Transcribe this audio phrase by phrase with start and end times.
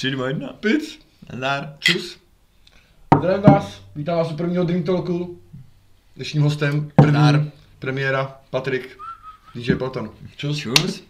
[0.00, 0.52] 3, 2, 1.
[0.60, 0.98] Pic.
[1.30, 1.76] Nazdar.
[1.78, 2.18] Čus.
[3.18, 5.40] Zdravím vás, vítám vás u prvního Drink Talku.
[6.16, 7.50] Dnešním hostem, první Zdar.
[7.78, 8.98] premiéra, Patrik,
[9.54, 10.10] DJ Pelton.
[10.36, 10.58] Čus.
[10.58, 11.02] Čus.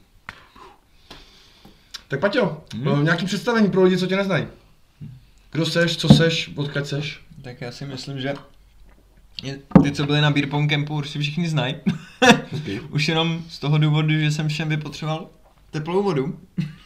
[2.08, 2.84] Tak Paťo, Hmm.
[2.84, 3.04] hmm.
[3.04, 4.46] nějaký představení pro lidi, co tě neznají.
[5.52, 7.20] Kdo seš, co seš, odkud seš?
[7.42, 8.34] Tak já si myslím, že
[9.82, 11.74] ty, co byli na Beer Pong Campu, určitě všichni znají.
[12.52, 12.80] Okay.
[12.90, 15.28] Už jenom z toho důvodu, že jsem všem vypotřeboval
[15.70, 16.38] teplou vodu.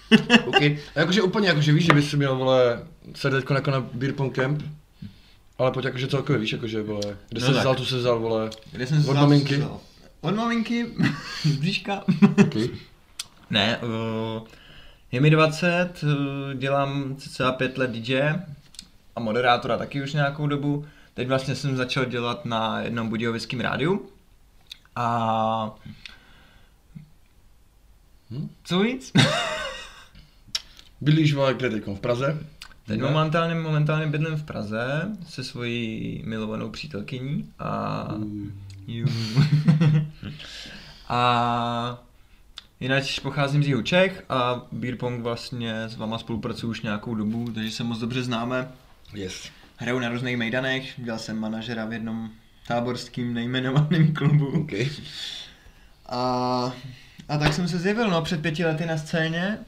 [0.46, 0.79] okay.
[0.96, 2.83] A jakože úplně, jakože víš, že bys si měl, vole,
[3.14, 4.62] se teďko jako na Beer Pong Camp,
[5.59, 7.61] ale pojď jakože celkově víš, jakože, vole, kde No se tak.
[7.61, 8.51] vzal, tu se vzal, vole.
[8.73, 9.56] Kde jsem se Od vzal, maminky?
[9.56, 9.80] vzal?
[10.20, 10.87] Od maminky,
[11.42, 12.05] z blížka.
[12.41, 12.69] Okay.
[13.51, 14.47] Ne, uh,
[15.12, 16.11] je mi 20, uh,
[16.55, 18.20] dělám cca 5 let DJ
[19.16, 20.84] a moderátora taky už nějakou dobu.
[21.14, 24.09] Teď vlastně jsem začal dělat na jednom budějovickém rádiu.
[24.97, 25.75] A...
[28.30, 28.48] Hm?
[28.64, 29.12] Co víc?
[31.01, 32.38] Bydlíš, kde teďko, v Praze?
[32.87, 33.06] Teď Ne?
[33.06, 38.05] momentálně, momentálně bydlím v Praze se svojí milovanou přítelkyní a...
[38.17, 38.64] Mm.
[41.08, 42.02] A
[42.80, 47.52] jinak pocházím z jihu Čech a Beer Pong vlastně s váma spolupracuju už nějakou dobu,
[47.55, 48.69] takže se moc dobře známe.
[49.14, 49.50] Yes.
[49.77, 52.30] Hraju na různých mejdanech, dělal jsem manažera v jednom
[52.69, 54.47] táborským nejmenovaném klubu.
[54.47, 54.91] Okay.
[56.06, 56.72] A,
[57.28, 59.58] a tak jsem se zjevil no, před pěti lety na scéně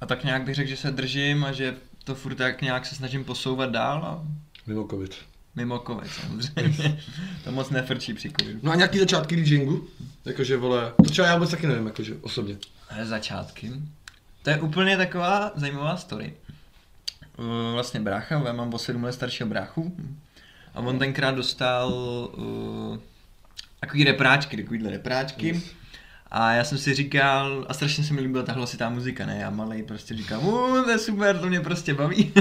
[0.00, 2.94] a tak nějak bych řekl, že se držím a že to furt tak nějak se
[2.94, 4.22] snažím posouvat dál a
[4.66, 5.14] Mimo covid.
[5.54, 7.02] mimo covid samozřejmě.
[7.44, 8.60] to moc nefrčí při covidu.
[8.62, 9.88] No a nějaký začátky DJingu?
[10.24, 12.56] Jakože, vole, to třeba já vůbec taky nevím, jakože, osobně.
[12.90, 13.72] Ale začátky.
[14.42, 16.34] To je úplně taková zajímavá story.
[17.38, 19.96] Uh, Vlastně brácha, já mám o 7 let staršího bráchu
[20.74, 21.92] a on tenkrát dostal
[22.36, 22.98] uh,
[23.80, 25.46] takový repráčky, takovýhle repráčky.
[25.48, 25.64] Yes.
[26.30, 29.38] A já jsem si říkal, a strašně se mi líbila ta hlasitá muzika, ne?
[29.40, 32.32] Já malej prostě říkám, "U, to je super, to mě prostě baví.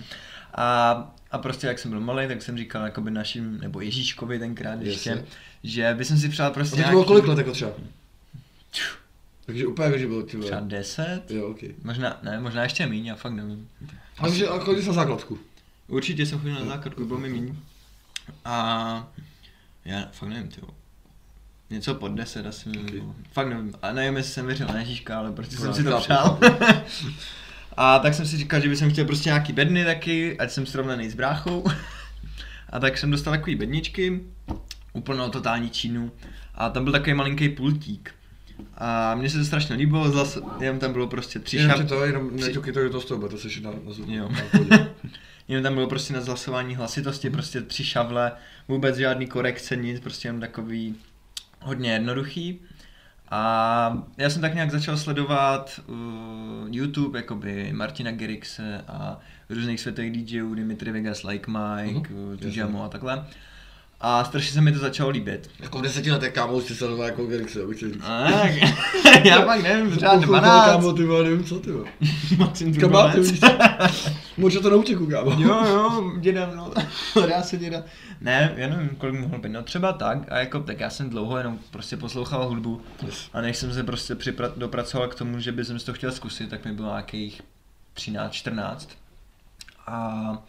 [0.54, 0.90] a,
[1.30, 5.10] a prostě jak jsem byl malý, tak jsem říkal jakoby našim, nebo Ježíškovi tenkrát ještě,
[5.10, 5.24] Jasně.
[5.62, 7.72] že by jsem si přál A prostě to bylo kolik let jako třeba?
[9.46, 10.70] Takže úplně jako, že bylo ty Třeba vole.
[10.70, 11.22] 10?
[11.30, 11.58] Jo, ok.
[11.84, 13.68] Možná, ne, možná ještě míň, já fakt nevím.
[14.32, 15.38] Že a chodil jsi na základku.
[15.88, 17.56] Určitě jsem chodil na základku, bylo mi míň.
[18.44, 19.08] A
[19.84, 20.60] já fakt nevím, ty
[21.72, 22.76] Něco pod 10 asi Ok.
[22.88, 23.02] okay.
[23.32, 23.72] Fakt nevím.
[23.82, 26.38] A nevím, jestli jsem věřil na Ježíška, ale prostě jsem No, si to přál.
[27.76, 31.10] a tak jsem si říkal, že bych chtěl prostě nějaký bedny taky, ať jsem srovnaný
[31.10, 31.64] s bráchou.
[32.70, 34.20] a tak jsem dostal takový bedničky,
[34.92, 36.12] úplnou totální čínu.
[36.54, 38.14] A tam byl takový malinký pultík.
[38.78, 41.88] A mně se to strašně líbilo, zase, jenom tam bylo prostě tři Jenom šap...
[41.88, 44.08] to, jenom tři- neťuky to do toho to seš na, na zub.
[44.08, 44.28] Jo.
[44.70, 44.88] na.
[45.48, 48.32] Jenom tam bylo prostě na zhlasování hlasitosti, prostě tři šavle,
[48.68, 50.94] vůbec žádný korekce, nic, prostě jenom takový
[51.64, 52.60] hodně jednoduchý.
[53.30, 55.94] A já jsem tak nějak začal sledovat uh,
[56.70, 59.18] YouTube, jakoby Martina Gerixe a
[59.50, 62.46] různých světových DJů, Dimitri Vegas, Like Mike, Mhm, uh, jasně.
[62.50, 63.24] Tujamo a takhle.
[64.04, 65.50] A strašně se mi to začalo líbit.
[65.60, 68.04] Jako v deseti letech kámo už si sledoval jako Galaxy, abych chtěl říct.
[69.24, 70.66] Já pak nevím, třeba Koukal, 12.
[70.66, 71.88] Kámo, ty vole, nevím co ty vole.
[72.38, 72.72] Martin
[73.22, 73.40] víš.
[74.36, 75.30] Možná to na útěku, kámo.
[75.30, 76.70] Jo, jo, děda, no,
[77.28, 77.82] dá se děda.
[78.20, 81.38] Ne, já nevím, kolik mohl být, no třeba tak, a jako, tak já jsem dlouho
[81.38, 82.80] jenom prostě poslouchal hudbu
[83.32, 86.50] a než jsem se prostě připra- dopracoval k tomu, že bych si to chtěl zkusit,
[86.50, 87.42] tak mi bylo nějakých
[87.94, 88.90] 13, 14.
[89.86, 90.42] A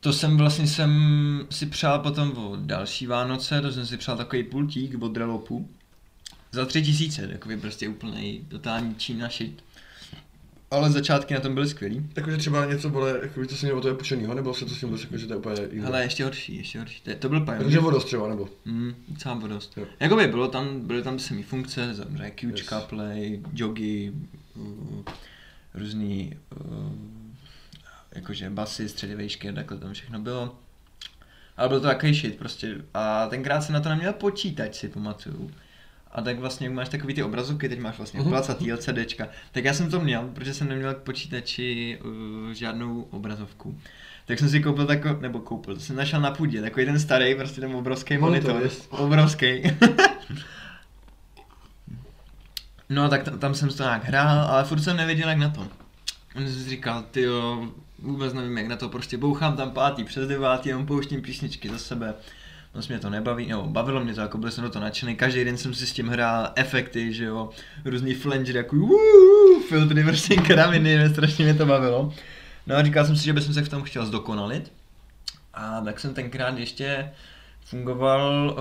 [0.00, 0.90] to jsem vlastně jsem
[1.50, 5.68] si přál potom o další Vánoce, to jsem si přál takový pultík od Drelopu.
[6.52, 9.64] Za tři tisíce, takový prostě úplný totální Čína shit.
[10.70, 12.06] Ale začátky na tom byly skvělý.
[12.16, 14.80] Jakože třeba něco bylo, jako to si měl od toho půjčenýho, nebo se to s
[14.80, 15.86] tím bylo, jako, že to je úplně jiné.
[15.86, 17.02] Ale ještě horší, ještě horší.
[17.02, 17.60] To, to byl Pioneer.
[17.60, 18.48] Jakože vodost třeba, nebo?
[18.64, 19.76] Mm, docela bylo dost.
[19.76, 19.86] Jo.
[20.00, 22.84] Jakoby bylo tam, byly tam samý funkce, samozřejmě Qčka, Yes.
[22.84, 24.12] play, jogy,
[24.54, 25.02] uh,
[25.74, 26.92] různý, uh,
[28.14, 30.58] jakože basy, středy vejšky a takhle tam všechno bylo.
[31.56, 32.74] Ale byl to takový shit prostě.
[32.94, 35.50] A tenkrát jsem na to neměl počítač, si pamatuju.
[36.12, 38.30] A tak vlastně, jak máš takový ty obrazovky, teď máš vlastně Mhm.
[38.30, 42.10] placatý LCDčka, tak já jsem to měl, protože jsem neměl k počítači uh,
[42.52, 43.78] žádnou obrazovku.
[44.26, 47.34] Tak jsem si koupil tako, nebo koupil, to jsem našel na půdě, takový ten starý,
[47.34, 49.62] prostě ten obrovský Monitor, monitor, obrovský.
[52.88, 55.60] no tak tam, tam jsem to nějak hrál, ale furt jsem nevěděl jak na to.
[56.34, 57.68] A jsem si říkal, ty jo,
[58.02, 61.78] vůbec nevím jak na to, prostě bouchám tam pátý přes devátý, jenom pouštím písničky za
[61.78, 62.14] sebe.
[62.74, 65.44] Moc mě to nebaví, nebo bavilo mě to, jako byl jsem do toho nadšený, každý
[65.44, 67.50] den jsem si s tím hrál, efekty, že jo,
[67.84, 72.14] různý flange, takový wuuu, filtry, prostě kraviny, strašně mě to bavilo.
[72.66, 74.72] No a říkal jsem si, že bych se v tom chtěl zdokonalit.
[75.54, 77.10] A tak jsem tenkrát ještě
[77.64, 78.56] fungoval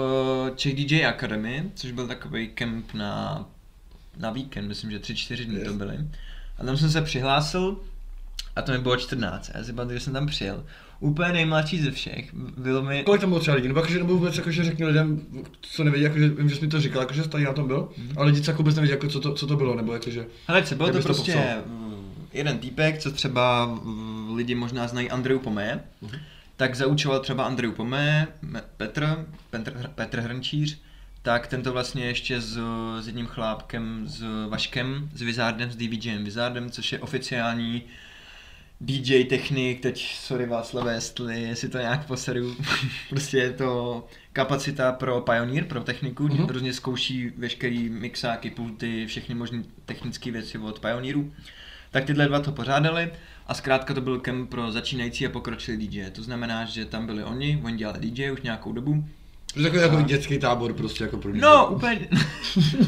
[0.50, 3.46] uh, Czech DJ Academy, což byl takový kemp na,
[4.18, 5.78] na víkend, myslím, že 3-4 dny to Yes.
[5.78, 5.98] byly.
[6.58, 7.78] A tam jsem se přihlásil
[8.56, 9.52] A to mi bylo 14.
[9.56, 10.64] Já si pamatuju, že jsem tam přijel.
[11.00, 12.34] Úplně nejmladší ze všech.
[12.58, 13.04] Bylo mi...
[13.04, 13.68] Kolik tam bylo třeba lidí?
[13.68, 15.22] Nebo jakože nebo vůbec jakože řekni lidem,
[15.62, 18.14] co nevědí, jakože vím, že jsi mi to říkal, jakože tady na tom byl, Mhm.
[18.18, 20.26] ale lidi jako vůbec nevědí, jako co, to, co to bylo, nebo jakože...
[20.48, 21.54] Hele, co bylo to to prostě popsal?
[21.66, 26.18] mm, jeden týpek, co třeba mm, lidi možná znají Andreu Pomé, Mhm.
[26.58, 28.28] tak zaučoval třeba Andreu Pomé,
[28.78, 30.82] Petr, Petr, Petr Hrnčíř,
[31.22, 32.60] tak tento vlastně ještě s,
[33.02, 37.84] s jedním chlápkem, s Vaškem, s Vizardem, s DVJem Vizardem, což je oficiální
[38.82, 42.56] DJ technik, teď sorry Václave, jestli, jestli to nějak poseru,
[43.10, 46.38] prostě je to kapacita pro Pioneer, pro techniku, Mhm.
[46.38, 46.50] uh-huh.
[46.52, 51.34] různě zkouší veškerý mixáky, pulty, všechny možné technické věci od Pioneeru.
[51.92, 53.12] Tak tyhle dva to pořádali
[53.48, 56.10] a zkrátka to byl kemp pro začínající a pokročilý DJ.
[56.10, 59.06] To znamená, že tam byli oni, oni dělali DJ už nějakou dobu.
[59.54, 62.08] To takový jako dětský tábor prostě jako pro No, úplně,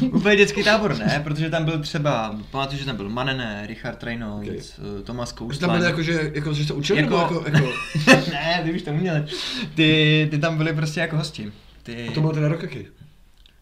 [0.00, 4.78] úplně dětský tábor ne, protože tam byl třeba, pamatuju, že tam byl Manené, Richard Reynolds,
[4.78, 5.02] okay.
[5.04, 5.58] Tomas Už Kouslan.
[5.60, 7.44] tam byli jako, že, jako, že se učili, Jako- jako...
[7.46, 7.72] jako,
[8.32, 9.24] ne, ty už to uměli.
[9.74, 11.52] Ty, ty tam byli prostě jako hosti.
[11.82, 12.86] Ty A to bylo teda rok jaký?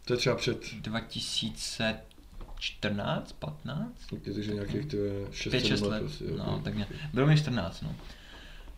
[0.05, 0.59] To je třeba před...
[0.83, 3.89] 2014, 15?
[4.25, 4.97] Takže nějakých ty
[5.31, 5.91] 6 5, 6 let.
[5.91, 6.91] let, Prostě, no, tak nějak.
[7.15, 7.95] Bylo mi 14, no.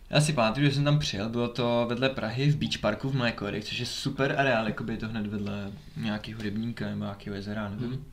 [0.09, 3.15] Já si pamatuju, že jsem tam přijel, bylo to vedle Prahy v Beach Parku v
[3.15, 7.69] Mlékorech, což je super areál, jakoby je to hned vedle nějakého rybníka nebo nějakého jezera,
[7.69, 7.89] nevím.
[7.89, 8.03] Mhm.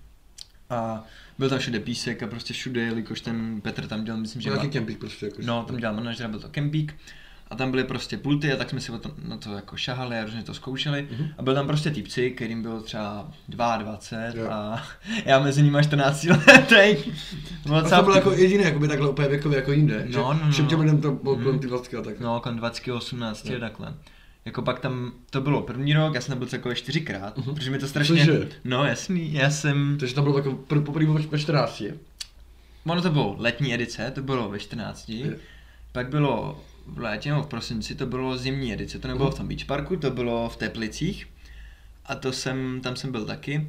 [0.70, 1.04] A
[1.38, 4.50] byl tam všude písek a prostě všude, jelikož ten Petr tam dělal, myslím, že...
[4.50, 5.36] Nějaký kempík prostě jako.
[5.44, 6.96] No, tam dělal manažera, byl to kempík.
[7.50, 10.24] A tam byly prostě pulty a tak jsme si to, na to jako šahali a
[10.24, 11.08] různě to zkoušeli.
[11.10, 11.28] Mhm.
[11.38, 14.50] A byl tam prostě týpci, kterým bylo třeba 22 Jo.
[14.50, 14.82] a
[15.24, 16.96] já mezi nimi 14 letý.
[17.76, 20.02] A to bylo jako jediný, jakoby takhle úplně věkově jako jinde.
[20.06, 20.50] No, že no, no.
[20.52, 21.44] Všem těm lidem to bylo Mhm.
[21.44, 22.20] kolem ty 20 a tak.
[22.20, 23.60] No, kolem 20, 18, Jo.
[23.60, 23.94] takhle.
[24.44, 27.54] Jako pak tam, to bylo první rok, já jsem byl celkově čtyřikrát, Mhm.
[27.54, 28.26] protože mi to strašně...
[28.26, 28.48] Cože?
[28.64, 29.96] No jasný, já jsem...
[30.00, 31.82] Takže tam bylo jako pr- poprvé ve 14.
[32.86, 35.08] Ono to bylo letní edice, to bylo ve 14.
[35.08, 35.36] Je.
[35.92, 39.48] Pak bylo v létě nebo v prosinci, to bylo zimní edice, to nebylo v tom
[39.48, 41.26] beach parku, to bylo v Teplicích.
[42.06, 43.68] A to jsem, tam jsem byl taky.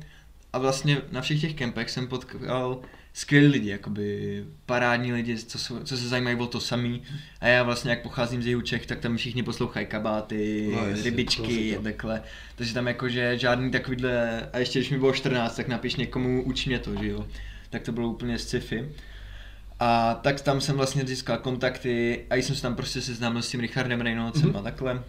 [0.53, 2.81] A vlastně na všech těch kempech jsem potkal
[3.13, 7.01] skvělí lidi, jakoby parádní lidi, co, jsou, co se zajímají o to samý.
[7.41, 11.41] A já vlastně, jak pocházím z jihu Čech, tak tam všichni poslouchají kabáty, No, rybičky,
[11.41, 11.81] klasika.
[11.81, 12.21] takhle.
[12.55, 16.65] Takže tam jakože žádný takovýhle, a ještě když mi bylo 14, tak napiš někomu, uč
[16.65, 17.27] mě to, že jo.
[17.69, 18.89] Tak to bylo úplně sci-fi.
[19.83, 23.59] A tak tam jsem vlastně získal kontakty a jsem se tam prostě seznámil s tím
[23.59, 24.57] Richardem Reynoldsem Mhm.
[24.57, 25.03] a takhle,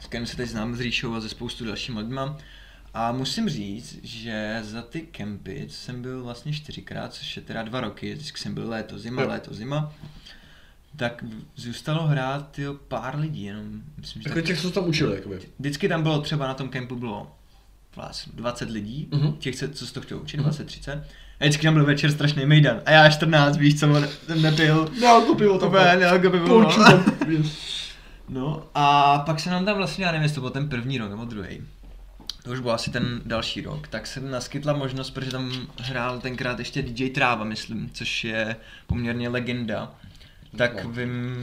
[0.00, 2.36] s kterým se teď znám s Ríšou a ze spoustu dalšíma lidma.
[2.94, 7.80] A musím říct, že za ty kempy jsem byl vlastně čtyřikrát, což je teda dva
[7.80, 9.28] roky, vždycky jsem byl léto, zima, Jo.
[9.28, 9.92] léto, zima,
[10.96, 11.24] tak
[11.56, 13.82] zůstalo hrát tyjo, pár lidí jenom.
[13.96, 15.40] Myslím, že Jako tak, těch, co tam učili, jakoby.
[15.58, 17.34] vždycky tam bylo třeba na tom kempu bylo
[17.96, 19.32] vlastně 20 lidí, Mhm.
[19.32, 20.44] těch, co co se to chtěl učit, Mhm.
[20.50, 21.04] 20-30.
[21.40, 22.80] A vždycky tam byl večer strašný mejdan.
[22.86, 23.86] A já 14, víš co,
[24.26, 24.88] jsem nepil.
[25.02, 25.70] No, to pivo tam.
[26.20, 26.46] By bylo.
[26.46, 27.04] Pouču tam.
[28.28, 31.10] No a pak se nám tam vlastně, já nevím, jestli to byl ten první rok
[31.10, 31.62] nebo druhý.
[32.42, 36.58] To už byl asi ten další rok, tak se naskytla možnost, protože tam hrál tenkrát
[36.58, 39.94] ještě DJ Tráva, myslím, což je poměrně legenda.
[40.56, 40.90] Tak No.
[40.90, 41.36] vím,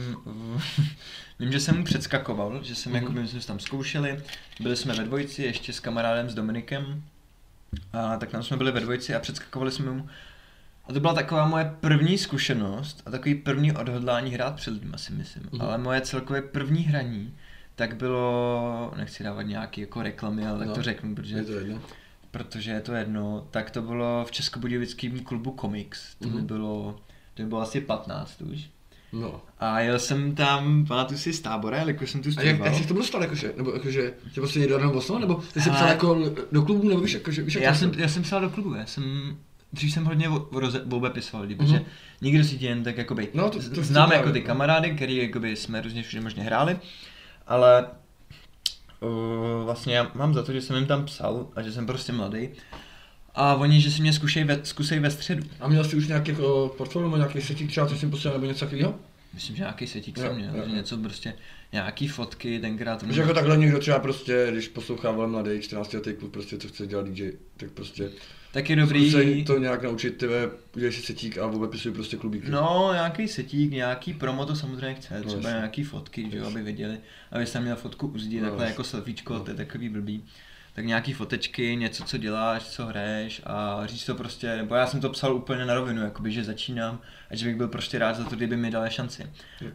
[1.40, 3.02] vím, že jsem mu předskakoval, že jsem, Mhm.
[3.02, 4.20] jako, my jsme tam zkoušeli,
[4.60, 7.02] byli jsme ve dvojici ještě s kamarádem, s Dominikem,
[7.92, 10.08] a tak tam jsme byli ve dvojici a předskakovali jsme mu.
[10.88, 15.12] A to byla taková moje první zkušenost a takový první odhodlání hrát před lidmi, si
[15.12, 15.48] myslím.
[15.52, 15.62] Mhm.
[15.62, 17.34] Ale moje celkové první hraní,
[17.74, 21.52] tak bylo, nechci dávat nějaký jako reklamy, ale tak No, to řeknu, protože, Je to
[21.52, 21.80] jedno.
[22.30, 26.46] protože je to jedno, tak to bylo v Českobudějovickém klubu Comics, to mi Mhm.
[26.46, 27.00] bylo,
[27.34, 28.68] to mi bylo asi 15 už.
[29.12, 29.40] No.
[29.58, 32.66] A jel jsem tam, pamatuju si z tábora, jakož jsem tu A jak, studoval.
[32.66, 35.60] jak jsi k tomu dostal, jakože, nebo jakože, tě prostě někdo dal osnovu, nebo ty
[35.60, 36.18] jsi Ale- psal jako
[36.52, 38.74] do klubu, nebo víš, jakože, víš, jak Já to jsem, já jsem psal do klubu,
[38.74, 39.36] já jsem,
[39.72, 40.28] dřív jsem hodně
[40.90, 41.66] obepisoval lidi, Mhm.
[41.66, 41.84] protože
[42.20, 44.46] nikdo si tě jen tak jakoby, No, to- to- znám to jako ty no.
[44.46, 46.76] kamarády, který jakoby jsme různě všude možně hráli,
[47.46, 47.86] ale
[49.00, 52.12] uh, vlastně já mám za to, že jsem jim tam psal a že jsem prostě
[52.12, 52.48] mladý.
[53.34, 55.42] A oni, že si mě zkusej ve, zkusej ve středu.
[55.60, 58.36] A měl jsi už nějaký jako portfolio, nebo nějaký setík třeba, co jsi jim posílal,
[58.36, 58.94] nebo něco takového?
[59.34, 60.76] Myslím, že nějaký setík jsem měl, jo, že jo.
[60.76, 61.34] něco prostě,
[61.72, 66.12] nějaký fotky, tenkrát Že jako takhle někdo třeba prostě, když poslouchá velmi mladý 14 letý
[66.12, 68.10] kluk, prostě co chce dělat DJ, tak prostě
[68.52, 69.10] tak je dobrý.
[69.10, 72.50] zkusej to nějak naučit, ty ve, udělej si setík a obepisuj prostě klubíky.
[72.50, 75.56] No, nějaký setík, nějaký promo to samozřejmě chce, No, třeba jasně.
[75.58, 76.98] nějaký fotky, že jo, aby viděli,
[77.32, 78.72] aby jsem měl fotku u zdi, No, takhle jasně.
[78.72, 79.40] jako selfiečko, No.
[79.40, 80.24] to je takový blbý.
[80.74, 85.00] Tak nějaký fotečky, něco, co děláš, co hraješ a říct to prostě, nebo já jsem
[85.00, 87.00] to psal úplně na rovinu, jakoby, že začínám
[87.30, 89.30] a že bych byl prostě rád za to, kdyby mi dali šanci.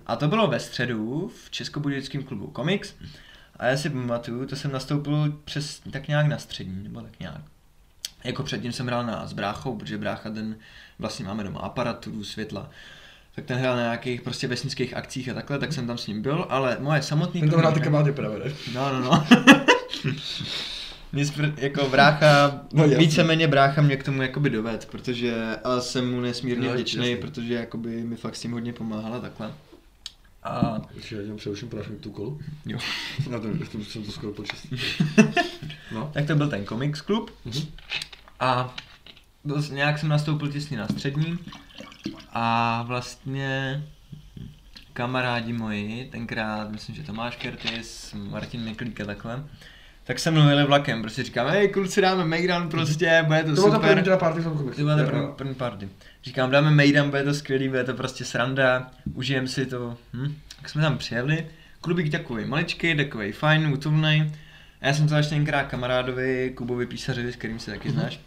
[0.08, 2.96] A to bylo ve středu v Českobudějovickém klubu Comics
[3.56, 7.42] a já si pamatuju, to jsem nastoupil přes tak nějak na střední, nebo tak nějak.
[8.24, 10.58] Jako předtím jsem hrál na, s bráchou, protože brácha ten
[11.00, 12.70] vlastně máme doma aparaturu, světla.
[13.36, 16.22] tak ten hrál na nějakých prostě vesnických akcích a takhle, tak jsem tam s ním
[16.22, 17.42] byl, ale moje samotný...
[17.42, 18.54] Ten to hrál ty kamarády právě, ne?
[18.74, 19.28] No, no, no.
[21.12, 26.12] Mě spr- jako brácha, No, víceméně brácha mě k tomu jakoby doved, protože, ale jsem
[26.12, 29.54] mu nesmírně No, vděčný, protože jakoby mi fakt s tím hodně pomáhala takhle.
[30.44, 32.40] A Ještě já jenom přeruším, mi tu kolu.
[32.66, 32.78] jo.
[33.30, 34.68] Na to, to jsem to skoro počist.
[35.92, 36.12] No.
[36.14, 37.62] Tak to byl ten Comics Club Mhm.
[38.40, 38.76] a
[39.44, 41.40] byl, nějak jsem nastoupil těsně na střední
[42.34, 43.84] a vlastně
[44.94, 49.44] kamarádi moji, tenkrát myslím, že Tomáš Kertis, Martin Miklík a takhle,
[50.08, 53.62] tak se mnou jeli vlakem, prostě říkám, hej kluci dáme Mejdan prostě, bude to, To
[53.62, 54.04] byla ta super.
[54.04, 54.42] první party
[54.76, 55.90] To byla ta první, první party.
[56.24, 59.98] Říkám, dáme Mejdan, bude to skvělý, bude to prostě sranda, užijem si to.
[60.14, 60.36] Hm?
[60.62, 61.48] Tak jsme tam přijeli,
[61.82, 64.34] klubík takový maličký, takový fajn, útulný.
[64.82, 68.20] A já jsem to ještě tenkrát kamarádovi, Kubovi Písařovi, s kterým se taky znáš,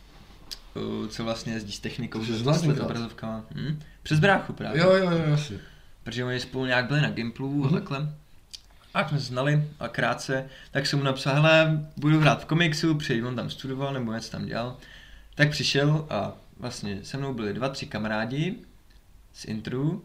[0.75, 2.85] uh, co vlastně jezdí s technikou, Že s znáš s tenkrát?
[2.85, 3.45] obrazovkama.
[3.55, 3.79] Hm?
[4.03, 4.81] Přes bráchu právě.
[4.81, 5.57] Jo, jo, jo, jasně.
[6.05, 7.75] Protože oni spolu nějak byli na Gimplu a Mhm.
[7.75, 8.09] takhle.
[8.95, 12.95] A jsme se znali a krátce, tak jsem mu napsal, hele, budu hrát v komiksu,
[12.95, 14.77] přijď, on tam studoval nebo něco tam dělal.
[15.35, 18.55] Tak přišel a vlastně se mnou byli dva, tři kamarádi
[19.35, 20.05] z intru,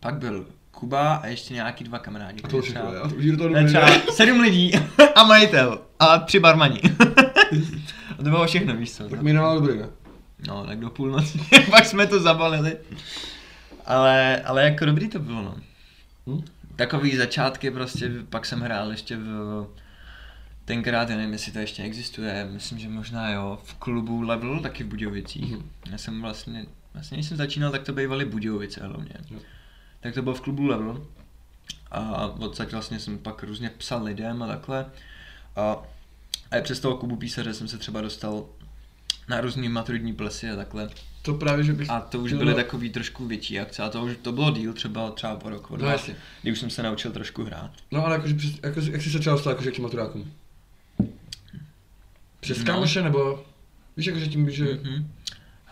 [0.00, 2.42] pak byl Kuba a ještě nějaký dva kamarádi.
[2.42, 3.02] A to všechno, třeba- já?
[3.02, 4.72] Už to je třeba sedm lidí
[5.14, 6.80] a majitel a tři barmani.
[8.12, 9.08] a to bylo všechno, víš co.
[9.08, 9.88] Tak mi nemá dobrý, ne?
[10.46, 12.76] No, tak do půlnoci, pak jsme to zabalili.
[13.86, 15.56] Ale, ale jako dobrý to bylo, no.
[16.26, 16.44] Hm?
[16.76, 19.66] Takový začátky prostě, pak jsem hrál ještě v...
[20.64, 24.84] Tenkrát, já nevím, jestli to ještě existuje, myslím, že možná jo, v klubu Level, taky
[24.84, 25.52] v Budějovicích.
[25.52, 25.70] Mhm.
[25.90, 29.14] Já jsem vlastně, vlastně když jsem začínal, tak to bývaly Budějovice hlavně.
[29.30, 29.38] Jo.
[30.00, 31.06] Tak to bylo v klubu Level.
[31.90, 34.86] A odsaď vlastně jsem pak různě psal lidem a takhle.
[35.56, 35.76] A,
[36.50, 38.46] a přes toho klubu písaře jsem se třeba dostal
[39.28, 40.90] na různý maturidní plesy a takhle.
[41.26, 41.90] To právě, že bych...
[41.90, 45.10] A to už byly takový trošku větší akce a to už to bylo díl třeba,
[45.10, 46.16] třeba po roku, No jasně.
[46.42, 47.70] kdy už jsem se naučil trošku hrát.
[47.90, 50.32] No ale jakože, jako, jak jsi se třeba dostal jakože k těm maturákům?
[52.40, 52.64] Přes No.
[52.64, 53.44] kámoše nebo...
[53.96, 54.64] Víš, jakože tím, že...
[54.64, 55.04] Mm-hmm.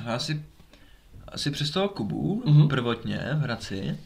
[0.07, 0.43] Asi,
[1.29, 2.63] asi přes toho Kubu, Mhm.
[2.63, 2.69] mm-hmm.
[2.69, 3.99] prvotně v Hradci.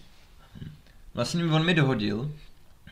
[1.14, 2.32] Vlastně on mi dohodil,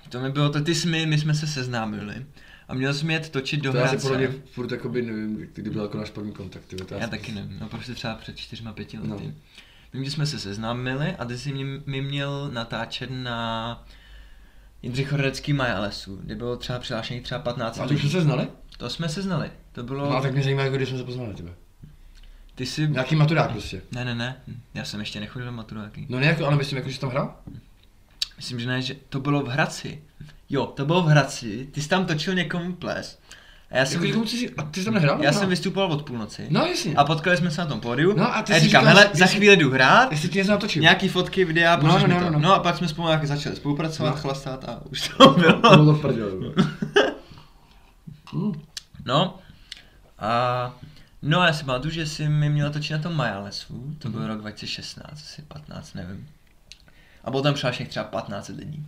[0.08, 2.26] to mi bylo, to ty jsi mi, my jsme se seznámili
[2.68, 4.16] a měl jsem jet točit do To já si Hradce.
[4.18, 6.62] mě furt jakoby nevím, kdy byl jako náš první kontakt.
[6.88, 9.24] to Já taky nevím, no prostě třeba před čtyřma, pěti lety.
[9.26, 9.32] No.
[9.92, 13.84] Vím, že jsme se seznámili a ty jsi mě, mi měl natáčet na
[14.82, 18.48] Jindřichohradecký Maja lesu, kde bylo třeba přihlášených třeba 15 A to už se znali?
[18.78, 21.34] To jsme se znali, to bylo, No, tak mě zajímá, jako kdy jsme se poznali,
[21.34, 21.50] tebe.
[22.54, 23.82] ty jsi, Nějaký maturák prostě.
[23.92, 24.36] ne, ne, ne,
[24.74, 26.06] já jsem ještě nechodil na maturáky.
[26.08, 27.36] No ne, jako, ale myslím, jako, že jsi tam hrál?
[28.36, 30.02] Myslím, že ne, že to bylo v Hradci.
[30.50, 33.18] Jo, to bylo v Hradci, ty jsi tam točil někomu ples.
[33.70, 35.18] A já jsem, Jako, jako, jsi, a ty jsi tam nehrál?
[35.22, 35.40] já nebo?
[35.40, 36.46] jsem vystupoval od půlnoci.
[36.50, 36.94] No jasně.
[36.94, 38.14] A potkali jsme se na tom pódiu.
[38.16, 40.82] No a ty jsi říkám, říkal, hele, za chvíli jdu hrát, Jestli ti něco natočil.
[40.82, 42.24] nějaký fotky, videa, No, no, no, to.
[42.24, 42.38] no, no.
[42.38, 44.20] No a pak jsme spolu nějak začali spolupracovat, No.
[44.20, 45.52] chlastat a už to bylo.
[45.60, 46.32] To bylo v prdeli.
[48.32, 48.52] Mm.
[49.04, 49.38] No
[50.18, 50.74] a
[51.22, 54.08] no a já si pamatuju, že jsi mi měl točit na tom Maja lesu, to
[54.10, 56.28] byl rok 2016, asi 15, nevím.
[57.24, 58.86] A bylo tam přihlášených třeba 15 lidí.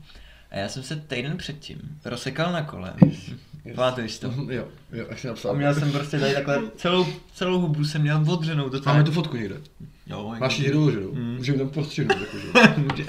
[0.50, 2.92] A já jsem se týden předtím rozsekal na kole.
[3.74, 4.28] Pamatuješ si to?
[4.30, 5.54] Mhm, Jo, jo, jak jsi A napsal.
[5.56, 9.36] měl jsem prostě tady takhle celou, celou hubu jsem měl odřenou do Máme tu fotku
[9.36, 9.56] někde.
[10.06, 11.12] Jo, jako- Máš ji doloženou.
[11.14, 11.34] Mm.
[11.36, 12.18] Můžeme tam postřihnout.
[12.20, 13.04] jakože.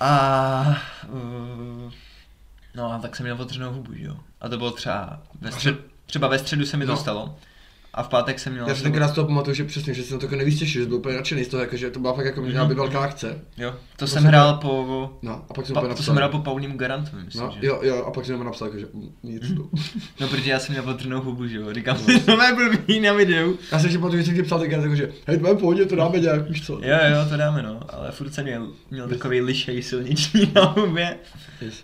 [0.00, 1.92] A uh,
[2.74, 4.16] no a tak jsem měl otřenou hubu, že jo.
[4.40, 5.76] A to bylo třeba ve střed,
[6.06, 6.98] třeba ve středu se mi to No.
[6.98, 7.36] stalo.
[7.98, 8.68] A v pátek jsem měl...
[8.68, 10.88] Já si tenkrát z toho pamatuju, že přesně, že jsem to jako nejvíc těšil, že
[10.88, 13.40] byl úplně nadšený z toho, jako, že to byla fakt jako měla by velká akce.
[13.56, 15.10] Jo, to To jsem hrál po...
[15.22, 16.14] No, a pak jsem Pa, úplně to jsem napsal.
[16.14, 17.66] hrál po Paulím Garantovi, myslím, No, že.
[17.66, 19.42] jo, jo, a pak jsem napsal, jako, že mm, nic.
[19.54, 19.64] No.
[20.20, 21.74] No, protože já jsem měl otřenou hubu, že jo.
[21.74, 23.58] Říkám si, to má blbý na videu.
[23.72, 25.96] Já jsem si pamatuju, že jsem ti psal tenkrát, jako, že hej, tvoje pohodě, to
[25.96, 26.72] dáme nějak, víš co.
[26.72, 27.80] Jo, jo, to dáme, no.
[27.88, 31.16] Ale furt jsem měl, měl takový lišej silniční na hubě.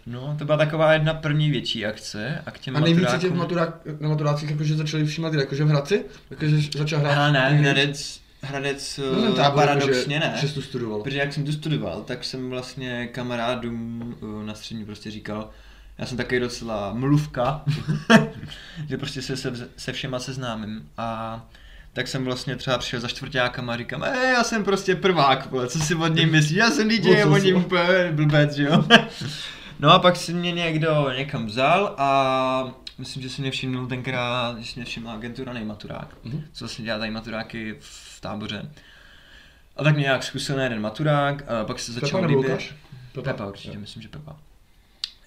[0.07, 3.33] No, to byla taková jedna první větší akce a k těm A nejvíce tě v
[3.33, 7.17] maturákům- maturák, na maturácích jakože začali všímat, jakože v Hradci, jakože začal hrát.
[7.19, 10.35] Ale ne, Hradec, Hradec No, eh, tábor, paradoxně ne.
[10.41, 11.01] Že jsi tu studoval.
[11.03, 15.51] Protože jak jsem tu studoval, tak jsem vlastně kamarádům eh, na střední prostě říkal,
[15.99, 17.65] já jsem takový docela mluvka,
[18.89, 21.41] že prostě se, se, se všema seznámím a
[21.93, 25.69] tak jsem vlastně třeba přišel za čtvrtákama a říkám, ej, já jsem prostě prvák, vole,
[25.69, 28.85] co si od něj myslíš, já jsem DJ co oni si- úplně blbec, že jo.
[29.81, 34.59] No a pak si mě někdo někam vzal a myslím, že si mě všimnul tenkrát,
[34.59, 36.45] že si mě všimla agentura Nejmaturák, Mhm.
[36.53, 38.71] co vlastně dělá tady maturáky v táboře.
[39.77, 42.49] A tak mě nějak zkusil na jeden maturák a pak se Pepa začal nebo líbit.
[42.51, 42.75] Lukáš?
[43.23, 44.37] Pepa určitě, myslím, že Pepa.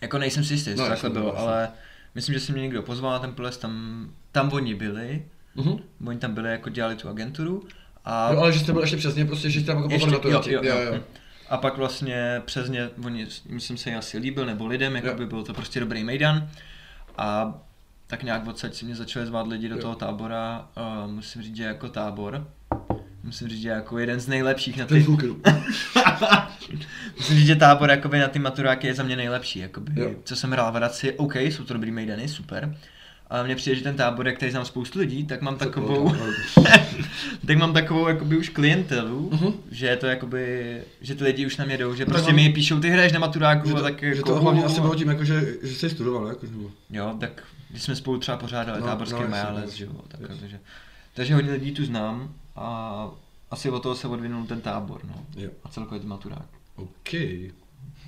[0.02, 1.70] Jako nejsem si jistý, jestli No, to jasně, takhle no, bylo, ale
[2.16, 5.78] myslím, že si mě někdo pozval na ten ples, tam, tam oni byli, Mhm.
[6.06, 7.68] oni tam byli, jako dělali tu agenturu
[8.06, 9.94] A No ale že jste byl ještě přesně, prostě, že jste tam jako
[10.28, 10.94] ještě, jo, jo, jo, jo.
[10.94, 11.04] jo.
[11.50, 15.16] A pak vlastně přes ně, oni, myslím se, asi líbil, nebo lidem, jako Jo.
[15.16, 16.50] by byl to prostě dobrý mejdan.
[17.18, 17.54] A
[18.08, 20.68] tak nějak odsaď si mě začali zvát lidi do toho tábora,
[21.06, 22.48] uh, musím říct, že jako tábor.
[23.24, 25.06] Musím říct, že jako jeden z nejlepších na ty,
[27.18, 30.12] musím říct, že tábor jakoby na ty maturáky je za mě nejlepší, jakoby, Jo.
[30.24, 32.76] co jsem hrál v Hradci, OK, jsou to dobrý mejdany, super.
[33.30, 36.12] Ale mně přijde, že ten tábor, jak tady znám spoustu lidí, tak mám takovou,
[37.48, 39.54] tak mám takovou jakoby už klientelu, Mhm.
[39.72, 42.30] že je to jakoby, že ty lidi už na mě jdou, že No tak prostě
[42.30, 44.64] on- mi píšou, ty hraješ na maturáku Že a to, tak že jako, to hlavně
[44.64, 46.70] asi bylo tím, jako, že, že jsi studoval, jako, nebo...
[46.90, 49.86] Jo, tak když jsme spolu třeba pořádali No, no, táborský no, no, Majales, jasně, že
[49.86, 50.60] jo, tak, takže,
[51.14, 53.08] takže hodně lidí tu znám a
[53.52, 55.24] asi od toho se odvinul ten tábor, no.
[55.44, 55.50] Jo.
[55.64, 56.46] A celkově ten maturák.
[56.76, 57.14] OK.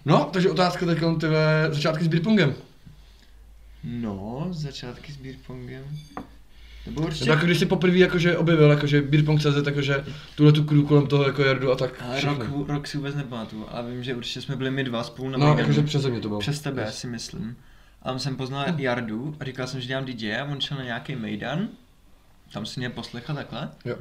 [0.05, 0.99] No, takže otázka teď
[1.71, 2.53] začátky s beerpongem.
[3.83, 5.83] No, začátky s beerpongem.
[6.86, 7.25] Nebo určitě...
[7.25, 10.05] Nebo jako když jsi poprvé jakože objevil jakože beerpong.cz, jakože
[10.36, 13.65] tuhle tu crew kolem toho jako Jardu a tak ale rok, rok si vůbec nepamatuju,
[13.69, 15.59] ale vím, že určitě jsme byli my dva spolu na No, Majdanu.
[15.59, 16.39] jakože přeze mě to bylo.
[16.39, 16.98] Přes tebe, Yes.
[16.98, 17.57] si myslím.
[18.01, 20.83] A tam jsem poznal Jardu a říkal jsem, že dělám DJ a on šel na
[20.83, 21.67] nějaký Mejdan.
[22.53, 23.69] Tam si mě poslechl takhle.
[23.86, 23.95] Jo.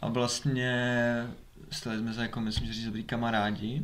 [0.00, 0.72] A vlastně
[1.70, 3.82] stali jsme se jako, myslím, že říct dobrý kamarádi.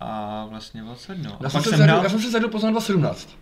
[0.00, 1.32] A vlastně vlastně no.
[1.32, 3.36] A Já jsem, pak se jsem zadu, já jsem se zadu poznal 2017.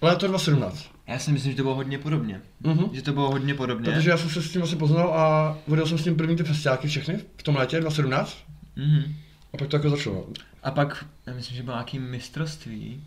[0.00, 0.84] Ale to 2017.
[1.06, 2.40] já si myslím, že to bylo hodně podobně.
[2.60, 2.88] Mhm.
[2.92, 3.92] Že to bylo hodně podobně.
[3.92, 6.44] Protože já jsem se s tím asi poznal a vodil jsem s ním první ty
[6.44, 8.36] festiáky všechny v tom létě 2017.
[8.76, 9.14] Mhm.
[9.52, 10.26] A pak to jako začalo.
[10.62, 13.04] A pak, já myslím, že bylo nějaký mistrovství.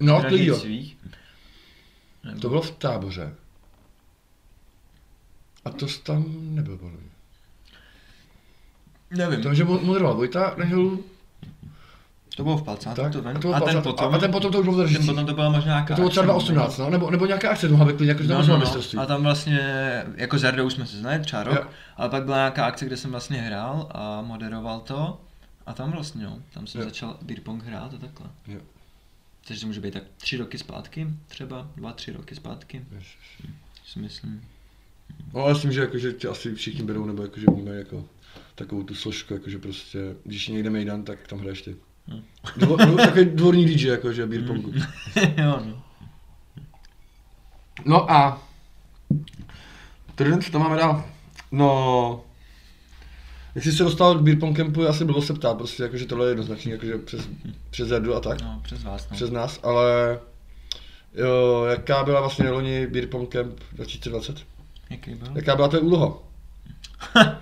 [0.00, 0.60] No, to jo.
[2.24, 3.34] Nebo- To bylo v táboře.
[5.64, 7.10] A to tam nebyl, podle mě.
[9.24, 10.98] Nevím, To, že mo- moderoval Vojta Nehil,
[12.40, 13.40] to bylo v Palcátu, tak, to vím.
[13.40, 15.48] to a, ten potom, a, ten potom to už bylo v ten potom to byla
[15.50, 18.28] možná nějaká To bylo třeba akce, 2018, no, nebo, nebo nějaká akce mohla vyklidit, jakože
[18.28, 18.98] tam No, no, no, mistrovství.
[18.98, 19.60] A tam vlastně,
[20.16, 21.70] jako s Jardou jsme se znali třeba rok, Jo.
[21.96, 25.20] ale pak byla nějaká akce, kde jsem vlastně hrál a moderoval to.
[25.66, 26.84] A tam vlastně, no, tam jsem Jo.
[26.86, 28.26] začal beer pong hrát a takhle.
[28.46, 28.60] Jo.
[29.46, 33.06] Takže to může být tak tři roky zpátky, třeba dva, tři roky zpátky, Yes.
[33.86, 34.44] si myslím.
[35.34, 38.04] No ale myslím, že jakože tě asi všichni berou, nebo jakože vnímají jako
[38.54, 41.76] takovou tu složku, jakože prostě, když někde mejdan, tak tam hraješ ty.
[42.10, 42.22] Hm.
[42.56, 44.72] Dvo, dvo, takový dvorní DJ, jakože beer pongu.
[45.36, 45.82] jo, no.
[47.84, 48.42] No a...
[50.14, 51.04] Tady co tam máme dál?
[51.52, 52.24] No...
[53.54, 56.26] Jak jsi se dostal k beer pong campu, asi bylo se ptát, prostě jakože tohle
[56.26, 57.28] je jednoznačný, jakože přes,
[57.70, 59.16] přes Zerdu a tak, no, přes vás, no.
[59.16, 60.18] přes nás, ale...
[61.14, 64.36] Jo, jaká byla vlastně loni Beer Pong Camp 2020?
[64.90, 65.28] Jaký byl?
[65.34, 66.18] Jaká byla tvoje úloha?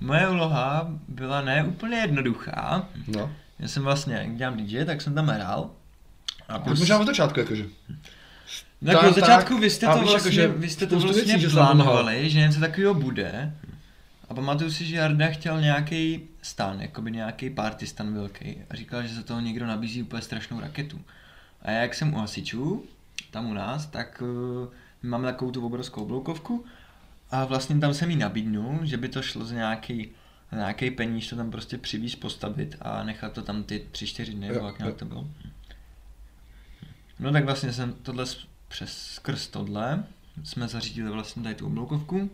[0.00, 2.88] Moje úloha byla ne úplně jednoduchá.
[3.06, 3.30] No.
[3.58, 5.70] Já jsem vlastně, jak dělám DJ, tak jsem tam hrál.
[6.48, 7.64] A Tak možná od začátku, jakože.
[8.84, 9.62] Tak Tak, od začátku tak.
[9.62, 12.94] vy jste to vlastně, jakože vy jste to vlastně věcí, že plánovali, že něco takového
[12.94, 13.52] bude.
[14.28, 18.56] A pamatuju si, že Jarda chtěl nějaký stan, jakoby nějaký party stan velký.
[18.70, 21.00] A říkal, že za toho někdo nabízí úplně strašnou raketu.
[21.62, 22.84] A já jak jsem u hasičů,
[23.30, 24.68] tam u nás, tak uh,
[25.02, 26.64] máme takovou tu obrovskou bloukovku.
[27.30, 30.08] A vlastně tam jsem jí nabídnul, že by to šlo z nějaký,
[30.56, 34.48] nějaký peníž to tam prostě přivíz postavit a nechat to tam ty tři, čtyři dny,
[34.48, 35.28] nebo jak nějak to bylo.
[37.20, 38.24] No tak vlastně jsem tohle
[38.68, 40.04] přes skrz tohle
[40.44, 42.30] jsme zařídili vlastně tady tu obloukovku.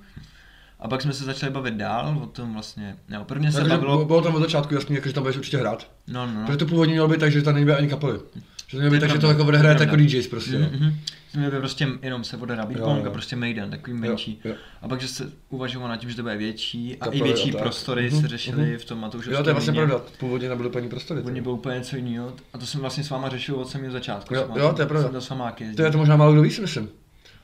[0.80, 4.22] A pak jsme se začali bavit dál o tom vlastně, no prvně se bavilo, bylo
[4.22, 5.90] tam od začátku jasný, jakože tam budeš určitě hrát.
[6.08, 8.20] no no, Protože to původně mělo být tak, že tam nebude ani kapely.
[8.68, 9.96] Že to mělo být je tak, že to jako to je odehrajete jako.
[9.96, 10.58] DJs prostě.
[10.58, 10.68] no.
[10.72, 10.96] Mhm.
[11.30, 13.10] Jsme byli prostě jenom se odehrá beer Jo, pong jo.
[13.10, 14.40] a prostě Maidan, takový menší.
[14.44, 14.56] Jo, jo.
[14.82, 17.52] A pak, že se uvažovalo nad tím, že to bude větší a Kapely i větší
[17.52, 17.60] tak.
[17.62, 18.78] prostory Mhm, se řešily mhm.
[18.78, 20.00] v tom Matoušovském Jo, to je vlastně pravda.
[20.18, 21.20] Původně tam byly paní prostory.
[21.20, 21.42] Původně to.
[21.42, 24.34] bylo úplně něco jiného a to jsem vlastně s váma řešil od samého začátku.
[24.34, 25.08] Jo, jo, to je pravda.
[25.08, 26.88] Jsem to s váma To je to možná málo kdo ví, si myslím.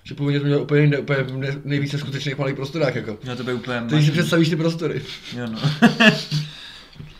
[0.04, 3.18] Že původně to mělo úplně, jinde, úplně ne- nejvíce skutečných malých prostorách, jako.
[3.22, 5.02] Mělo to být úplně Teď si představíš ty prostory.
[5.36, 5.58] Jo, no.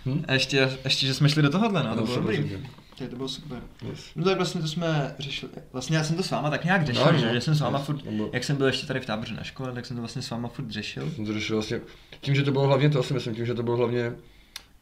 [0.07, 0.25] Hm?
[0.29, 2.57] a ještě, ještě, že jsme šli do tohohle, no, to No, bylo super, dobrý.
[3.01, 3.09] Super.
[3.11, 3.63] To, bylo super.
[3.91, 4.01] Yes.
[4.17, 7.05] No tak vlastně to jsme řešili, vlastně já jsem to s váma tak nějak řešil,
[7.05, 8.01] No, no, že, že jsem s váma no, furt,
[8.33, 10.49] jak jsem byl ještě tady v táboře na škole, tak jsem to vlastně s váma
[10.49, 11.11] furt řešil.
[11.11, 11.81] Jsem to řešil vlastně,
[12.21, 14.13] tím, že to bylo hlavně, to asi myslím, tím, že to bylo hlavně,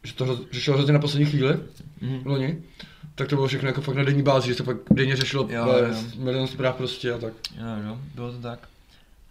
[0.05, 1.57] že to řešilo hrozně na poslední chvíli,
[2.01, 2.21] Mhm.
[2.25, 2.63] loni,
[3.15, 5.67] tak to bylo všechno jako fakt na denní bázi, že se fakt denně řešilo jo.
[6.19, 7.33] milion zpráv prostě a tak.
[7.57, 8.69] Jo, jo, bylo to tak.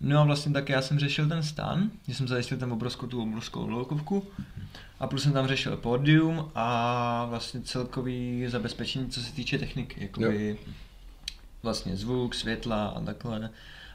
[0.02, 3.22] No a vlastně tak já jsem řešil ten stan, že jsem zajistil tam obrovskou tu
[3.22, 4.24] obrovskou loukovku
[5.00, 10.58] a plus jsem tam řešil pódium a vlastně celkový zabezpečení, co se týče techniky, jakoby
[11.64, 13.50] vlastně zvuk, světla a takhle.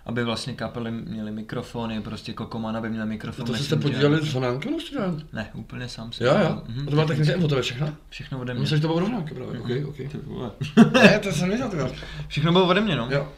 [0.06, 3.44] Aby vlastně kapely měly mikrofony, prostě Kokoman, aby měl mikrofon.
[3.44, 5.32] A to jste se podíleli s Honánkem student?
[5.32, 6.26] Ne, úplně sám jsem.
[6.26, 6.62] Jo, jo.
[6.66, 7.94] Mhm, to byla technická info, to je všechno?
[8.08, 8.60] Všechno ode mě.
[8.60, 9.96] Myslím, že to bylo Honánka právě, ok, ok.
[9.96, 10.50] Ty vole.
[10.92, 11.92] Ne, to jsem nevěděl.
[12.28, 13.08] Všechno bylo ode mě, no.
[13.10, 13.28] Jo.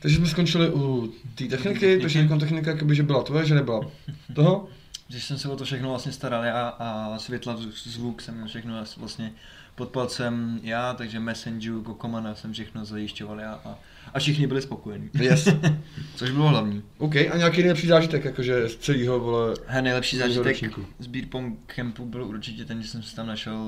[0.00, 3.80] Takže jsme skončili u té techniky, takže jako technika jakoby, že byla tvoje, že nebyla
[4.34, 4.68] toho.
[5.08, 9.32] Že jsem se o to všechno vlastně staral já a světla, zvuk jsem všechno vlastně
[9.74, 13.78] pod palcem já, takže Messengeru, Kokomana jsem všechno zajišťoval já a,
[14.14, 15.10] a všichni byli spokojení.
[15.14, 15.48] Yes.
[16.16, 16.82] Což bylo hlavní.
[16.98, 20.86] OK, a nějaký nejlepší zážitek, jakože z celého, vole, He, nejlepší zážitek ročníku?
[20.98, 23.58] z Beer Pong Campu byl určitě ten, že jsem si tam našel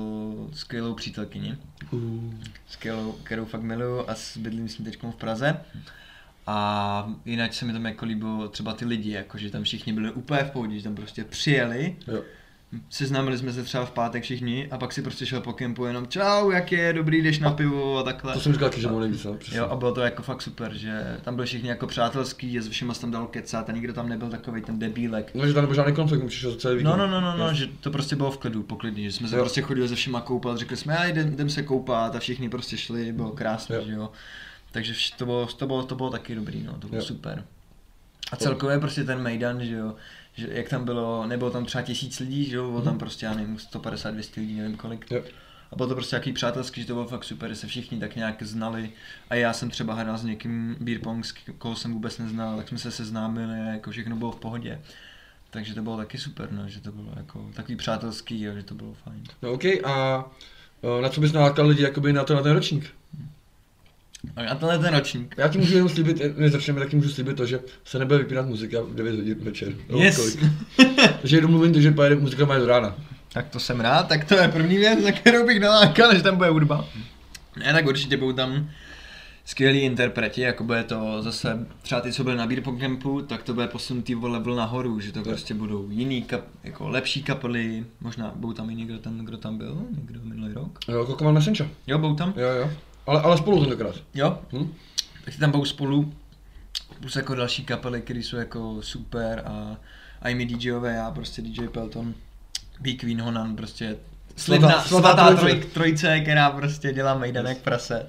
[0.53, 1.57] skvělou přítelkyni,
[1.91, 2.33] Uh,
[2.69, 5.59] skvělou, kterou fakt miluju a s- bydlím s ní teď v Praze.
[6.49, 10.11] A jinak se mi tam jako líbilo třeba ty lidi, jako že tam všichni byli
[10.11, 12.21] úplně v pohodě, že tam prostě přijeli, jo.
[12.89, 16.07] seznámili jsme se třeba v pátek všichni a pak si prostě šel po kempu jenom
[16.07, 18.33] čau, jak je, dobrý, jdeš na pivo a takhle.
[18.33, 19.37] To jsem říkal že mu nejvíc, no.
[19.51, 22.69] Jo, a bylo to jako fakt super, že tam byli všichni jako přátelský, a se
[22.69, 25.31] všema tam dalo kecat a nikdo tam nebyl takový ten debílek.
[25.35, 26.91] No, že tam nebyl žádný konflikt, mu přišel celý víkend.
[26.91, 29.35] No, no, no, no, no, že to prostě bylo v klidu, poklidný, že jsme se
[29.35, 29.41] Jo.
[29.41, 32.77] prostě chodili se všema koupat, řekli jsme, a jdem, jdem se koupat a všichni prostě
[32.77, 33.81] šli, bylo krásné, Jo.
[33.85, 34.11] že jo.
[34.71, 37.05] Takže vš- to bylo, to bylo, to bylo taky dobrý, no, to bylo Jo.
[37.05, 37.43] super.
[38.31, 39.95] A celkově prostě ten Mejdan, že jo,
[40.33, 43.33] že jak tam bylo, nebylo tam třeba tisíc lidí, že jo, bylo tam prostě, já
[43.33, 45.11] nevím, 150, 200 lidí, nevím kolik.
[45.11, 45.19] Mhm.
[45.19, 45.25] Jo.
[45.71, 48.15] A bylo to prostě takový přátelský, že to bylo fakt super, že se všichni tak
[48.15, 48.89] nějak znali.
[49.29, 52.67] A já jsem třeba hrál s někým beer pong, s koho jsem vůbec neznal, tak
[52.69, 54.81] jsme se seznámili a jako všechno bylo v pohodě.
[55.49, 58.75] Takže to bylo taky super, no, že to bylo jako takový přátelský a že to
[58.75, 59.23] bylo fajn.
[59.41, 60.25] No, OK, a
[60.81, 62.93] o, na co bys nalákal lidi jakoby na, to, na ten ročník?
[64.35, 65.35] A na tenhle ten ročník.
[65.37, 68.17] Já ti můžu jenom slíbit, než začneme, tak ti můžu slíbit to, že se nebude
[68.19, 69.73] vypínat muzika v 9 hodin večer.
[69.89, 70.37] No, Yes.
[71.21, 72.95] Takže domluvím to, že pojede muzika má do rána.
[73.33, 76.35] Tak to jsem rád, tak to je první věc, na kterou bych nalákal, že tam
[76.37, 76.85] bude hudba.
[77.59, 78.69] Ne, tak určitě budou tam
[79.45, 83.43] skvělí interpreti, jako bude to zase, třeba ty, co byly na Beer Pong Campu, tak
[83.43, 87.85] to bude posunutý o level nahoru, že to prostě budou jiný, kap, jako lepší kapely,
[88.01, 90.79] možná budou tam i někdo ten, kdo tam byl, někdo minulý rok.
[90.87, 91.67] Jo, Kokoman Messenča.
[91.87, 92.33] Jo, budou tam?
[92.37, 92.69] Jo, jo.
[93.07, 93.95] Ale, ale spolu tentokrát.
[94.13, 94.73] Jo, Hm?
[95.25, 96.13] tak tam budou spolu,
[96.99, 99.77] plus jako další kapely, které jsou jako super a,
[100.21, 102.13] a i my DJové, já prostě DJ Pelton,
[102.79, 103.97] B Queen Honan, prostě
[104.35, 105.59] slibná, Svatá- svatá, svatá trojice.
[105.59, 108.05] troj, trojice, která prostě dělá mejdanek prase.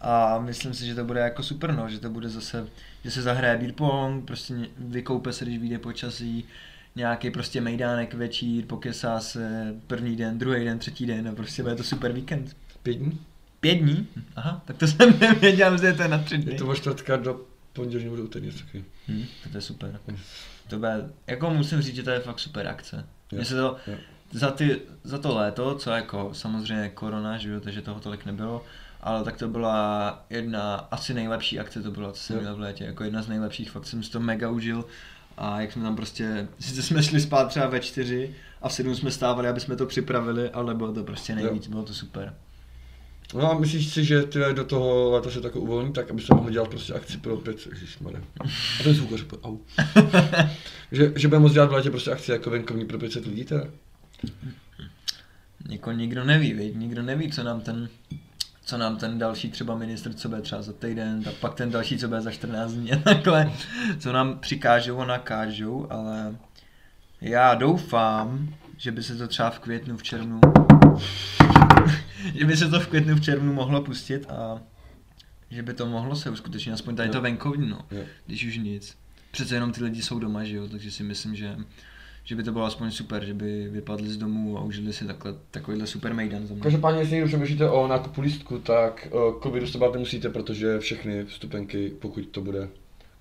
[0.00, 2.66] A myslím si, že to bude jako super, no, že to bude zase,
[3.04, 6.44] že se zahraje beer pong, prostě vykoupe se, když vyjde počasí,
[6.96, 11.74] nějaký prostě mejdánek večír, pokesá se první den, druhý den, třetí den a prostě bude
[11.74, 12.56] to super víkend.
[12.82, 13.18] Pět dní?
[13.64, 14.06] Pět dní?
[14.36, 16.52] Aha, tak to jsem nevěděl, že to je na tři dny.
[16.52, 17.40] Je to od čtvrtka do
[17.72, 18.84] pondělí nebo do úterý, něco takový.
[19.08, 20.00] Hm, tak to je super.
[20.68, 22.96] To bude, jako musím říct, že to je fakt super akce.
[23.32, 23.94] Jo, Mně se to, jo.
[24.32, 28.64] za, ty, za to léto, co jako samozřejmě korona, že jo, takže toho tolik nebylo,
[29.00, 32.42] ale tak to byla jedna, asi nejlepší akce to byla, co jsem Jo.
[32.42, 34.84] měl v létě, jako jedna z nejlepších, fakt jsem si to mega užil.
[35.38, 38.94] A jak jsme tam prostě, sice jsme šli spát třeba ve čtyři a v sedm
[38.94, 42.34] jsme stávali, aby jsme to připravili, ale bylo to prostě nejvíc, bylo to super.
[43.34, 46.34] No a myslíš si, že ty do toho léta se tak uvolní, tak aby se
[46.34, 48.20] mohli dělat prostě akci pro pět, ježišmarja.
[48.40, 48.44] A
[48.82, 49.58] ten zvukař, au.
[50.92, 53.64] že, že budeme moct dělat v létě prostě akci jako venkovní pro 500 lidí teda?
[55.68, 56.74] Jako nikdo neví, viď?
[56.74, 57.88] nikdo neví, co nám ten
[58.64, 61.98] co nám ten další třeba ministr, co bude třeba za týden, tak pak ten další,
[61.98, 63.52] co bude za 14 dní a takhle,
[63.98, 66.36] co nám přikážou a nakážou, ale
[67.20, 70.40] já doufám, že by se to třeba v květnu, v červnu,
[72.34, 74.60] že by se to v květnu, v červnu mohlo pustit a
[75.50, 77.22] že by to mohlo se uskutečnit, aspoň tady to Jo.
[77.22, 78.02] venkovní, no, Jo.
[78.26, 78.96] když už nic.
[79.30, 81.56] Přece jenom ty lidi jsou doma, že jo, takže si myslím, že
[82.26, 85.34] že by to bylo aspoň super, že by vypadli z domů a užili si takhle,
[85.50, 86.62] takovýhle super mejdan za mnou.
[86.62, 91.24] Každopádně, jestli někdo přemýšlíte o nákupu lístku, tak uh, covidu se bát nemusíte, protože všechny
[91.24, 92.68] vstupenky, pokud to bude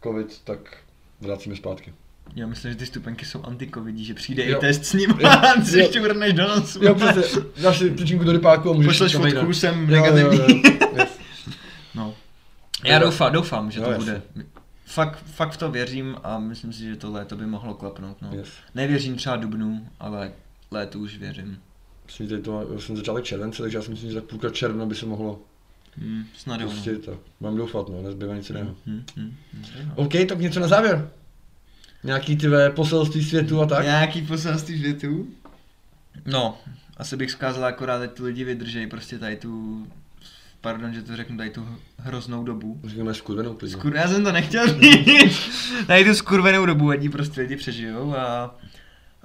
[0.03, 0.77] covid, tak
[1.21, 1.93] vracíme zpátky.
[2.35, 4.57] Já myslím, že ty stupenky jsou antikovidí, že přijde Jo.
[4.57, 5.27] i test s ním Jo.
[5.29, 5.83] a ty si Jo.
[5.85, 6.83] ještě vrneš do nosu.
[6.83, 10.37] Jo, přesně, dáš si příčinku do rypáku a můžeš Pošleš fotku, jsem Jo, negativní.
[10.37, 10.45] jo,
[10.81, 11.19] jo, yes.
[11.95, 12.15] No.
[12.83, 14.21] Já doufám, doufám, že Jo, to jasně.
[14.33, 14.45] bude.
[14.85, 18.17] Fakt, fakt v to věřím a myslím si, že to léto by mohlo klapnout.
[18.21, 18.29] No.
[18.33, 18.47] Yes.
[18.75, 20.31] Nevěřím třeba dubnu, ale
[20.71, 21.57] létu už věřím.
[22.05, 24.95] Myslím, že to jsem začátek července, takže já si myslím, že tak půlka června by
[24.95, 25.39] se mohlo
[25.97, 26.69] Hmm, snad jo.
[26.87, 26.99] no.
[27.05, 27.19] to.
[27.39, 28.75] Mám doufat, no, nezbývá nic jiného.
[28.85, 29.93] Hmm, hmm, hmm, no.
[29.95, 31.09] OK, tak něco na závěr.
[32.03, 33.83] Nějaký ty ve poselství světu a tak?
[33.83, 35.27] Nějaký poselství světu?
[36.25, 36.57] No,
[36.97, 39.87] asi bych zkázal akorát, ať ty lidi vydržej prostě tady tu,
[40.61, 42.81] pardon, že to řeknu, tady tu hroznou dobu.
[42.85, 43.77] Říkáme skurvenou klidně.
[43.77, 45.39] Skur, já jsem to nechtěl říct.
[45.87, 48.55] Tady tu skurvenou dobu, ať prostě lidi přežijou a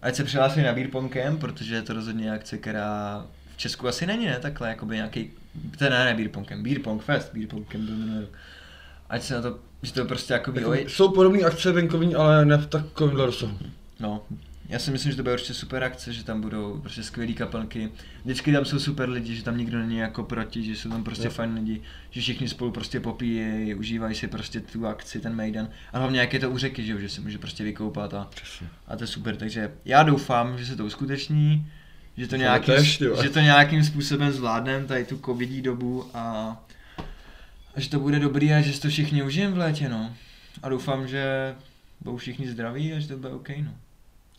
[0.03, 3.89] ať se přihlásí na Beer Pong Camp, protože je to rozhodně akce, která v Česku
[3.89, 4.39] asi není, ne?
[4.41, 5.31] Takhle, jakoby nějaký,
[5.79, 8.31] teda ne Beer Pong Camp, Beer Pong Fest, Beer Pong Camp byl minulý rok.
[9.09, 12.45] Ať se na to, že to je prostě Jako, oj, jsou podobné akce venkovní, ale
[12.45, 13.59] ne v takovémhle rozsahu.
[14.01, 14.23] no,
[14.69, 17.89] Já si myslím, že to bude určitě super akce, že tam budou prostě skvělé kapelky.
[18.25, 21.27] Vždycky tam jsou super lidi, že tam nikdo není jako proti, že jsou tam prostě
[21.27, 21.31] Jo.
[21.31, 25.69] fajn lidi, že všichni spolu prostě popíjejí, užívají si prostě tu akci, ten Mejdan.
[25.93, 28.29] A hlavně jak je to u řeky, že, že se může prostě vykoupat a,
[28.89, 29.37] a to je super.
[29.37, 31.67] Takže já doufám, že se to uskuteční,
[32.17, 32.85] že to, nějakým,
[33.23, 36.57] že to nějakým způsobem zvládneme, tady tu covidí dobu a,
[37.79, 40.13] a že to bude dobrý a že si to všichni užijeme v létě, no.
[40.63, 41.55] A doufám, že
[42.01, 43.71] budou všichni zdraví a že to bude OK, no.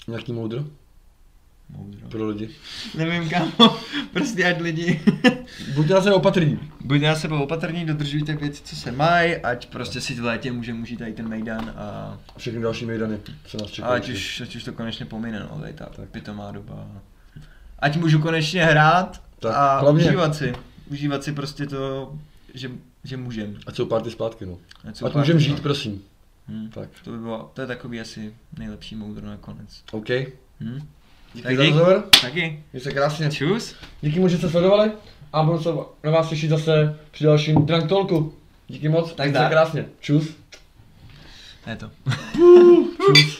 [0.07, 0.63] Nějaký moudro
[1.69, 2.09] Moudro.
[2.09, 2.49] pro lidi.
[2.97, 3.77] Nevím kámo,
[4.13, 5.01] prostě ať lidi.
[5.75, 6.59] Buďte na sebe opatrní.
[6.81, 10.81] Buďte na sebe opatrní, dodržujte věci, co se mají, ať prostě si v létě můžeme
[10.81, 13.93] užít tady ten Mejdan a, Všechny další mejdany, co nás čekají.
[14.01, 16.09] ať, už, ať už to konečně pomine, no, tady ta Tak.
[16.09, 16.87] pitomá doba.
[17.79, 20.53] Ať můžu konečně hrát Tak, a hlavně- užívat si.
[20.91, 22.13] Užívat si prostě to,
[22.53, 22.71] že,
[23.03, 23.57] že můžem.
[23.67, 24.57] Ať jsou party zpátky, no.
[24.89, 26.01] Ať pár- můžem žít, prosím.
[26.47, 26.69] Hm.
[26.73, 29.83] Tak, To by bylo, to je takový asi nejlepší moudro nakonec.
[29.91, 30.09] OK.
[30.59, 30.87] Hm?
[31.33, 32.03] Díky Tak za rozhovor.
[32.21, 32.63] Taky.
[32.73, 33.31] Mějte se krásně.
[33.31, 33.75] Čus.
[34.01, 34.91] Díky moc, že jste sledovali.
[35.33, 35.69] A budu se
[36.03, 38.33] na vás těšit zase při dalším Drunk Talku.
[38.67, 39.13] Díky moc.
[39.13, 39.85] Tak se krásně.
[39.99, 40.27] Čus.
[41.63, 41.91] To je to.
[43.15, 43.38] Čus.